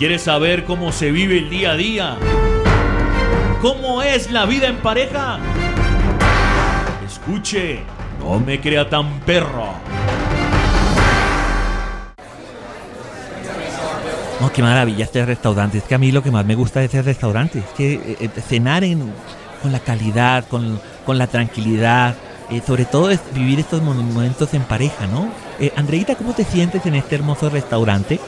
Quieres 0.00 0.22
saber 0.22 0.64
cómo 0.64 0.92
se 0.92 1.12
vive 1.12 1.36
el 1.36 1.50
día 1.50 1.72
a 1.72 1.76
día, 1.76 2.16
cómo 3.60 4.00
es 4.00 4.30
la 4.30 4.46
vida 4.46 4.66
en 4.66 4.78
pareja, 4.78 5.38
escuche, 7.06 7.80
no 8.18 8.40
me 8.40 8.58
crea 8.62 8.88
tan 8.88 9.20
perro. 9.20 9.74
No, 14.40 14.50
qué 14.50 14.62
maravilla 14.62 15.04
este 15.04 15.26
restaurante. 15.26 15.76
Es 15.76 15.84
que 15.84 15.96
a 15.96 15.98
mí 15.98 16.10
lo 16.12 16.22
que 16.22 16.30
más 16.30 16.46
me 16.46 16.54
gusta 16.54 16.80
de 16.80 16.86
este 16.86 17.02
restaurante 17.02 17.58
es 17.58 17.66
que 17.76 17.92
eh, 17.92 18.16
eh, 18.20 18.28
cenar 18.40 18.84
en, 18.84 19.12
con 19.60 19.70
la 19.70 19.80
calidad, 19.80 20.46
con, 20.48 20.80
con 21.04 21.18
la 21.18 21.26
tranquilidad, 21.26 22.14
eh, 22.50 22.62
sobre 22.66 22.84
todo 22.84 23.10
es 23.10 23.20
vivir 23.34 23.60
estos 23.60 23.80
momentos 23.80 24.54
en 24.54 24.62
pareja, 24.62 25.06
¿no? 25.06 25.30
Eh, 25.60 25.72
Andreita, 25.76 26.16
¿cómo 26.16 26.32
te 26.32 26.44
sientes 26.44 26.84
en 26.86 26.96
este 26.96 27.14
hermoso 27.14 27.50
restaurante? 27.50 28.18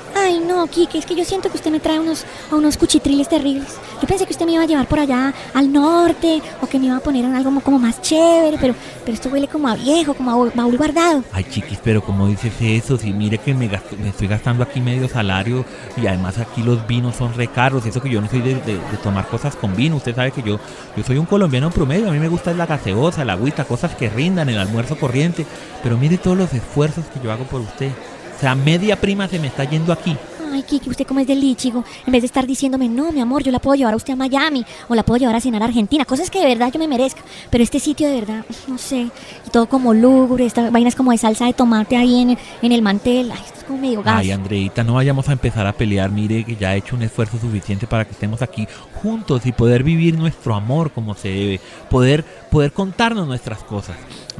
No, 0.62 0.68
Kike, 0.68 0.96
es 0.98 1.06
que 1.06 1.16
yo 1.16 1.24
siento 1.24 1.50
que 1.50 1.56
usted 1.56 1.72
me 1.72 1.80
trae 1.80 1.98
unos, 1.98 2.24
unos 2.52 2.76
cuchitriles 2.76 3.28
terribles. 3.28 3.66
Yo 4.00 4.06
pensé 4.06 4.26
que 4.26 4.32
usted 4.32 4.46
me 4.46 4.52
iba 4.52 4.62
a 4.62 4.66
llevar 4.66 4.86
por 4.86 5.00
allá 5.00 5.34
al 5.54 5.72
norte 5.72 6.40
o 6.60 6.68
que 6.68 6.78
me 6.78 6.86
iba 6.86 6.96
a 6.98 7.00
poner 7.00 7.24
en 7.24 7.34
algo 7.34 7.46
como, 7.46 7.60
como 7.62 7.78
más 7.80 8.00
chévere, 8.00 8.58
pero, 8.60 8.76
pero 9.04 9.12
esto 9.12 9.28
huele 9.28 9.48
como 9.48 9.66
a 9.66 9.74
viejo, 9.74 10.14
como 10.14 10.30
a 10.30 10.34
baúl- 10.54 10.76
guardado. 10.78 11.24
Ay, 11.32 11.44
chiquis, 11.50 11.80
pero 11.82 12.00
¿cómo 12.00 12.28
dices 12.28 12.52
eso? 12.60 12.96
Si 12.96 13.12
mire 13.12 13.38
que 13.38 13.54
me, 13.54 13.66
gasto- 13.66 13.96
me 14.00 14.10
estoy 14.10 14.28
gastando 14.28 14.62
aquí 14.62 14.80
medio 14.80 15.08
salario 15.08 15.64
y 16.00 16.06
además 16.06 16.38
aquí 16.38 16.62
los 16.62 16.86
vinos 16.86 17.16
son 17.16 17.34
re 17.34 17.48
caros. 17.48 17.84
Eso 17.84 18.00
que 18.00 18.08
yo 18.10 18.20
no 18.20 18.28
soy 18.30 18.40
de 18.42 18.78
tomar 19.02 19.26
cosas 19.26 19.56
con 19.56 19.74
vino. 19.74 19.96
Usted 19.96 20.14
sabe 20.14 20.30
que 20.30 20.44
yo, 20.44 20.60
yo 20.96 21.02
soy 21.02 21.18
un 21.18 21.26
colombiano 21.26 21.70
promedio. 21.72 22.08
A 22.08 22.12
mí 22.12 22.20
me 22.20 22.28
gusta 22.28 22.54
la 22.54 22.66
gaseosa, 22.66 23.24
la 23.24 23.32
agüita, 23.32 23.64
cosas 23.64 23.96
que 23.96 24.08
rindan, 24.08 24.48
el 24.48 24.58
almuerzo 24.60 24.96
corriente. 24.96 25.44
Pero 25.82 25.98
mire 25.98 26.18
todos 26.18 26.36
los 26.38 26.54
esfuerzos 26.54 27.04
que 27.06 27.18
yo 27.20 27.32
hago 27.32 27.42
por 27.46 27.60
usted. 27.62 27.90
O 28.36 28.40
sea, 28.42 28.54
media 28.56 28.96
prima 29.00 29.28
se 29.28 29.38
me 29.38 29.46
está 29.46 29.62
yendo 29.62 29.92
aquí. 29.92 30.16
Ay, 30.52 30.62
Kike, 30.64 30.90
usted 30.90 31.06
como 31.06 31.20
es 31.20 31.26
del 31.26 31.40
lichigo. 31.40 31.82
En 32.06 32.12
vez 32.12 32.20
de 32.20 32.26
estar 32.26 32.46
diciéndome, 32.46 32.86
no, 32.88 33.10
mi 33.10 33.20
amor, 33.20 33.42
yo 33.42 33.50
la 33.50 33.58
puedo 33.58 33.74
llevar 33.74 33.94
a 33.94 33.96
usted 33.96 34.12
a 34.12 34.16
Miami 34.16 34.66
o 34.88 34.94
la 34.94 35.02
puedo 35.02 35.18
llevar 35.18 35.34
a 35.36 35.40
cenar 35.40 35.62
a 35.62 35.64
Argentina. 35.64 36.04
Cosas 36.04 36.30
que 36.30 36.40
de 36.40 36.46
verdad 36.46 36.70
yo 36.70 36.78
me 36.78 36.88
merezca. 36.88 37.22
Pero 37.50 37.64
este 37.64 37.80
sitio 37.80 38.06
de 38.08 38.16
verdad, 38.20 38.44
no 38.68 38.76
sé. 38.76 39.08
Y 39.46 39.50
todo 39.50 39.66
como 39.66 39.94
lúgubre, 39.94 40.44
esta 40.44 40.68
vaina 40.70 40.88
es 40.88 40.94
como 40.94 41.10
de 41.10 41.18
salsa 41.18 41.46
de 41.46 41.54
tomate 41.54 41.96
ahí 41.96 42.20
en, 42.20 42.38
en 42.60 42.72
el 42.72 42.82
mantel. 42.82 43.32
Ay, 43.32 43.40
esto 43.46 43.60
es 43.60 43.64
como 43.64 43.78
medio 43.78 44.02
gas. 44.02 44.16
Ay, 44.18 44.30
Andreita, 44.30 44.84
no 44.84 44.94
vayamos 44.94 45.28
a 45.30 45.32
empezar 45.32 45.66
a 45.66 45.72
pelear. 45.72 46.10
Mire 46.10 46.44
que 46.44 46.54
ya 46.56 46.74
he 46.74 46.78
hecho 46.78 46.96
un 46.96 47.02
esfuerzo 47.02 47.38
suficiente 47.38 47.86
para 47.86 48.04
que 48.04 48.12
estemos 48.12 48.42
aquí 48.42 48.68
juntos 49.02 49.46
y 49.46 49.52
poder 49.52 49.82
vivir 49.82 50.18
nuestro 50.18 50.54
amor 50.54 50.92
como 50.92 51.14
se 51.14 51.28
debe. 51.28 51.60
Poder, 51.88 52.24
poder 52.50 52.72
contarnos 52.72 53.26
nuestras 53.26 53.64
cosas. 53.64 53.96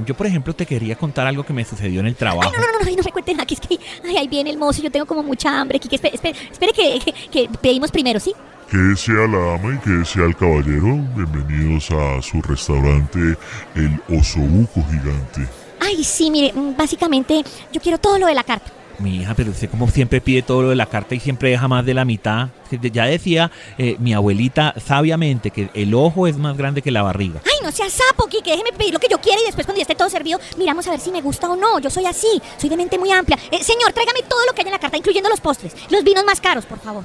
Yo, 0.06 0.14
por 0.14 0.26
ejemplo, 0.26 0.54
te 0.54 0.64
quería 0.64 0.96
contar 0.96 1.26
algo 1.26 1.44
que 1.44 1.52
me 1.52 1.64
sucedió 1.64 2.00
en 2.00 2.06
el 2.06 2.16
trabajo. 2.16 2.50
No, 2.50 2.58
no, 2.58 2.66
no, 2.66 2.84
no, 2.84 2.96
no 2.96 3.02
me 3.02 3.12
cuente 3.12 3.32
nada, 3.32 3.44
que 3.46 3.54
es 3.54 3.60
que 3.60 3.78
ay, 4.04 4.16
ahí 4.16 4.28
viene 4.28 4.50
el 4.50 4.56
mozo, 4.58 4.82
yo 4.82 4.90
tengo 4.90 5.04
como 5.06 5.22
mucha 5.22 5.60
hambre, 5.60 5.78
Kike, 5.78 5.98
espere, 6.02 6.14
espere, 6.14 6.50
espere 6.50 6.72
que, 6.72 7.12
que, 7.12 7.30
que 7.30 7.58
pedimos 7.58 7.90
primero, 7.90 8.18
¿sí? 8.20 8.34
Que 8.70 8.96
sea 8.96 9.26
la 9.26 9.38
dama 9.38 9.74
y 9.74 9.78
que 9.78 10.04
sea 10.04 10.24
el 10.24 10.36
caballero. 10.36 10.98
Bienvenidos 11.14 11.90
a 11.90 12.22
su 12.22 12.40
restaurante 12.42 13.36
El 13.74 14.00
Osobuco 14.18 14.82
Gigante. 14.90 15.46
Ay, 15.80 16.02
sí, 16.04 16.30
mire, 16.30 16.52
mm, 16.54 16.76
básicamente 16.76 17.42
yo 17.72 17.80
quiero 17.80 17.98
todo 17.98 18.18
lo 18.18 18.26
de 18.26 18.34
la 18.34 18.44
carta. 18.44 18.70
Mi 18.98 19.16
hija, 19.16 19.34
pero 19.34 19.50
usted 19.50 19.70
como 19.70 19.88
siempre 19.88 20.20
pide 20.20 20.42
todo 20.42 20.62
lo 20.62 20.68
de 20.70 20.76
la 20.76 20.86
carta 20.86 21.14
y 21.14 21.20
siempre 21.20 21.50
deja 21.50 21.68
más 21.68 21.84
de 21.84 21.94
la 21.94 22.04
mitad. 22.04 22.48
Ya 22.70 23.04
decía 23.04 23.50
eh, 23.78 23.96
mi 23.98 24.14
abuelita 24.14 24.74
sabiamente 24.84 25.50
que 25.50 25.70
el 25.74 25.94
ojo 25.94 26.26
es 26.26 26.36
más 26.36 26.56
grande 26.56 26.82
que 26.82 26.90
la 26.90 27.02
barriga. 27.02 27.40
Ay, 27.44 27.64
no 27.64 27.72
sea 27.72 27.88
sapo, 27.90 28.26
Kike, 28.26 28.50
déjeme 28.50 28.72
pedir 28.72 28.92
lo 28.92 29.00
que 29.00 29.08
yo 29.10 29.20
quiera 29.20 29.40
y 29.40 29.46
después 29.46 29.66
cuando 29.66 29.78
ya 29.78 29.82
esté 29.82 29.94
todo 29.94 30.08
servido, 30.08 30.38
miramos 30.56 30.86
a 30.86 30.90
ver 30.90 31.00
si 31.00 31.10
me 31.10 31.20
gusta 31.20 31.50
o 31.50 31.56
no. 31.56 31.78
Yo 31.80 31.90
soy 31.90 32.06
así, 32.06 32.40
soy 32.58 32.70
de 32.70 32.76
mente 32.76 32.98
muy 32.98 33.10
amplia. 33.10 33.38
Eh, 33.50 33.62
señor, 33.62 33.92
tráigame 33.92 34.22
todo 34.28 34.44
lo 34.46 34.52
que 34.52 34.62
hay 34.62 34.66
en 34.66 34.72
la 34.72 34.78
carta, 34.78 34.96
incluyendo 34.96 35.28
los 35.28 35.40
postres, 35.40 35.74
los 35.90 36.04
vinos 36.04 36.24
más 36.24 36.40
caros, 36.40 36.64
por 36.64 36.78
favor. 36.78 37.04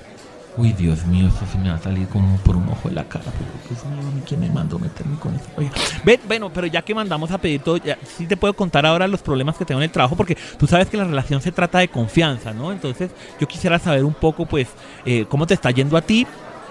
Uy, 0.57 0.73
Dios 0.73 1.05
mío, 1.05 1.27
eso 1.27 1.45
se 1.51 1.57
me 1.59 1.69
va 1.69 1.75
a 1.75 1.79
salir 1.79 2.07
como 2.07 2.35
por 2.37 2.55
un 2.55 2.67
ojo 2.67 2.89
de 2.89 2.95
la 2.95 3.03
cara. 3.03 3.25
Pero 3.25 3.45
Dios 3.69 3.85
mío, 3.85 4.07
¿a 4.07 4.11
mí 4.11 4.21
quién 4.25 4.39
me 4.39 4.49
mandó 4.49 4.79
meterme 4.79 5.15
con 5.19 5.35
eso? 5.35 5.45
Oiga, 5.55 5.71
Ven, 6.03 6.19
bueno, 6.27 6.51
pero 6.51 6.65
ya 6.65 6.81
que 6.81 6.95
mandamos 6.95 7.29
a 7.29 7.37
pedir 7.37 7.61
todo, 7.61 7.77
ya, 7.77 7.95
sí 8.17 8.25
te 8.25 8.35
puedo 8.35 8.55
contar 8.55 8.83
ahora 8.87 9.07
los 9.07 9.21
problemas 9.21 9.55
que 9.55 9.65
tengo 9.65 9.79
en 9.81 9.85
el 9.85 9.91
trabajo, 9.91 10.15
porque 10.15 10.35
tú 10.57 10.65
sabes 10.65 10.89
que 10.89 10.97
la 10.97 11.03
relación 11.03 11.41
se 11.41 11.51
trata 11.51 11.77
de 11.77 11.89
confianza, 11.89 12.53
¿no? 12.53 12.71
Entonces, 12.71 13.11
yo 13.39 13.47
quisiera 13.47 13.77
saber 13.77 14.03
un 14.03 14.15
poco, 14.15 14.47
pues, 14.47 14.67
eh, 15.05 15.27
cómo 15.29 15.45
te 15.45 15.53
está 15.53 15.69
yendo 15.69 15.95
a 15.95 16.01
ti 16.01 16.25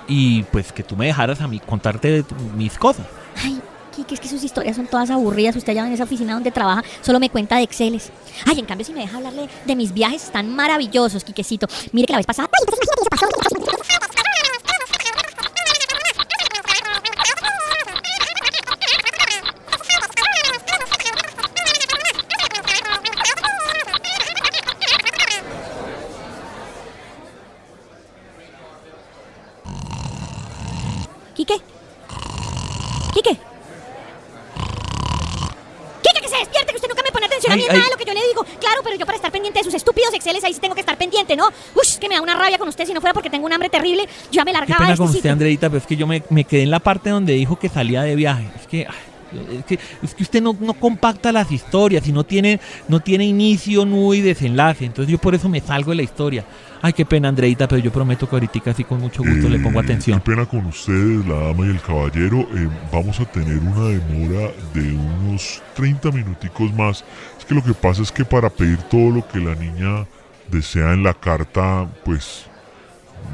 y, 0.08 0.42
pues, 0.44 0.72
que 0.72 0.82
tú 0.82 0.96
me 0.96 1.06
dejaras 1.06 1.40
a 1.40 1.46
mí 1.46 1.60
contarte 1.60 2.10
de 2.10 2.24
mis 2.56 2.76
cosas. 2.76 3.06
Ay, 3.40 3.60
Kike, 3.94 4.14
es 4.14 4.20
que 4.20 4.28
sus 4.28 4.42
historias 4.42 4.74
son 4.74 4.88
todas 4.88 5.10
aburridas. 5.10 5.54
Usted 5.54 5.70
allá 5.70 5.86
en 5.86 5.92
esa 5.92 6.04
oficina 6.04 6.34
donde 6.34 6.50
trabaja 6.50 6.82
solo 7.02 7.20
me 7.20 7.30
cuenta 7.30 7.56
de 7.56 7.62
Exceles. 7.62 8.10
Ay, 8.44 8.58
en 8.58 8.66
cambio, 8.66 8.84
si 8.84 8.92
me 8.92 9.00
deja 9.00 9.16
hablarle 9.16 9.48
de 9.64 9.76
mis 9.76 9.94
viajes, 9.94 10.24
están 10.24 10.54
maravillosos, 10.54 11.22
Kikecito. 11.22 11.68
Mire 11.92 12.06
que 12.06 12.12
la 12.12 12.18
vez 12.18 12.26
pasada. 12.26 12.48
Ay, 12.52 12.64
entonces 12.66 12.88
imagínate, 13.10 13.36
eso 13.46 13.56
Quique. 31.36 31.54
Quique. 33.12 33.36
Quique, 36.02 36.20
que 36.22 36.28
se 36.28 36.36
despierte, 36.38 36.70
que 36.72 36.76
usted 36.76 36.88
nunca 36.88 37.02
me 37.02 37.12
pone 37.12 37.26
atención 37.26 37.52
a 37.52 37.56
mí 37.56 37.62
ay. 37.68 37.76
nada 37.76 37.84
de 37.84 37.90
lo 37.90 37.96
que 37.98 38.04
yo 38.06 38.14
le 38.14 38.26
digo. 38.26 38.44
Claro, 38.58 38.80
pero 38.82 38.96
yo 38.96 39.04
para 39.04 39.16
estar 39.16 39.30
pendiente 39.30 39.58
de 39.60 39.64
sus 39.64 39.74
estúpidos 39.74 40.14
Exceles, 40.14 40.42
ahí 40.44 40.54
sí 40.54 40.60
tengo 40.60 40.74
que 40.74 40.80
estar 40.80 40.96
pendiente, 40.96 41.36
¿no? 41.36 41.48
Es 41.82 41.98
que 41.98 42.08
me 42.08 42.14
da 42.14 42.22
una 42.22 42.34
rabia 42.34 42.56
con 42.56 42.68
usted. 42.68 42.86
Si 42.86 42.94
no 42.94 43.02
fuera 43.02 43.12
porque 43.12 43.28
tengo 43.28 43.44
un 43.44 43.52
hambre 43.52 43.68
terrible, 43.68 44.06
yo 44.06 44.32
ya 44.32 44.44
me 44.44 44.52
Qué 44.52 44.58
largaba 44.58 44.78
de 44.78 44.84
pena 44.84 44.92
este 44.94 44.98
con 44.98 45.06
usted, 45.08 45.18
sitio. 45.18 45.32
Andreita, 45.32 45.68
pero 45.68 45.78
es 45.78 45.86
que 45.86 45.96
yo 45.96 46.06
me, 46.06 46.22
me 46.30 46.44
quedé 46.44 46.62
en 46.62 46.70
la 46.70 46.80
parte 46.80 47.10
donde 47.10 47.34
dijo 47.34 47.58
que 47.58 47.68
salía 47.68 48.02
de 48.02 48.14
viaje. 48.16 48.48
Es 48.58 48.66
que, 48.66 48.86
ay, 48.88 48.94
es 49.32 49.64
que, 49.64 49.78
es 50.02 50.14
que 50.14 50.22
usted 50.22 50.42
no, 50.42 50.56
no 50.60 50.74
compacta 50.74 51.32
las 51.32 51.50
historias 51.50 52.06
y 52.08 52.12
no 52.12 52.24
tiene, 52.24 52.60
no 52.88 53.00
tiene 53.00 53.24
inicio, 53.24 53.84
nudo 53.84 54.14
y 54.14 54.20
desenlace. 54.20 54.84
Entonces 54.84 55.10
yo 55.10 55.18
por 55.18 55.34
eso 55.34 55.48
me 55.48 55.60
salgo 55.60 55.90
de 55.90 55.96
la 55.96 56.02
historia. 56.02 56.44
Ay, 56.82 56.92
qué 56.92 57.04
pena, 57.04 57.28
Andreita, 57.28 57.66
pero 57.66 57.80
yo 57.82 57.90
prometo 57.90 58.28
que 58.28 58.36
ahorita 58.36 58.70
así 58.70 58.84
con 58.84 59.00
mucho 59.00 59.22
gusto 59.22 59.48
le 59.48 59.58
pongo 59.58 59.80
Eh, 59.80 59.84
atención. 59.84 60.20
Qué 60.20 60.30
pena 60.30 60.46
con 60.46 60.66
ustedes, 60.66 61.26
la 61.26 61.34
dama 61.34 61.66
y 61.66 61.70
el 61.70 61.80
caballero. 61.80 62.40
Eh, 62.54 62.68
vamos 62.92 63.18
a 63.20 63.24
tener 63.24 63.58
una 63.58 63.88
demora 63.88 64.52
de 64.74 64.92
unos 64.92 65.62
30 65.74 66.10
minuticos 66.10 66.72
más. 66.74 67.04
Es 67.38 67.44
que 67.44 67.54
lo 67.54 67.62
que 67.62 67.74
pasa 67.74 68.02
es 68.02 68.12
que 68.12 68.24
para 68.24 68.50
pedir 68.50 68.78
todo 68.84 69.10
lo 69.10 69.26
que 69.26 69.38
la 69.38 69.54
niña 69.54 70.06
desea 70.50 70.92
en 70.92 71.02
la 71.02 71.14
carta, 71.14 71.88
pues, 72.04 72.46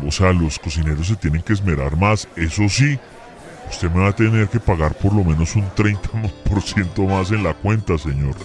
o 0.07 0.11
sea, 0.11 0.33
los 0.33 0.59
cocineros 0.59 1.07
se 1.07 1.17
tienen 1.17 1.43
que 1.43 1.53
esmerar 1.53 1.97
más. 1.97 2.29
Eso 2.37 2.69
sí, 2.69 2.99
usted 3.73 3.91
me 3.91 4.03
va 4.03 4.09
a 4.09 4.13
tener 4.13 4.49
que 4.49 4.61
pagar 4.61 4.95
por 4.95 5.15
lo 5.15 5.25
menos 5.25 5.57
un 5.57 5.69
30% 5.71 7.09
más 7.09 7.31
en 7.33 7.43
la 7.43 7.55
cuenta, 7.55 7.99
señor. 7.99 8.37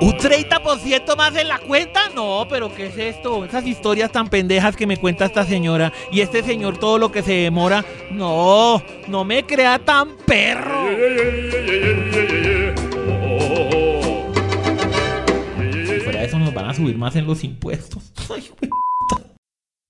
¿Un 0.00 0.12
30% 0.12 1.16
más 1.16 1.36
en 1.36 1.48
la 1.48 1.58
cuenta? 1.58 2.08
No, 2.14 2.46
pero 2.48 2.74
¿qué 2.74 2.86
es 2.86 2.96
esto? 2.96 3.44
Esas 3.44 3.66
historias 3.66 4.10
tan 4.10 4.28
pendejas 4.28 4.74
que 4.74 4.86
me 4.86 4.96
cuenta 4.96 5.26
esta 5.26 5.44
señora 5.44 5.92
y 6.10 6.20
este 6.20 6.42
señor 6.42 6.78
todo 6.78 6.98
lo 6.98 7.12
que 7.12 7.22
se 7.22 7.32
demora. 7.32 7.84
No, 8.10 8.82
no 9.08 9.24
me 9.24 9.44
crea 9.44 9.78
tan 9.78 10.16
perro. 10.26 10.88
van 16.52 16.70
a 16.70 16.74
subir 16.74 16.96
más 16.96 17.14
en 17.16 17.26
los 17.26 17.44
impuestos. 17.44 18.12
Ay. 18.30 18.50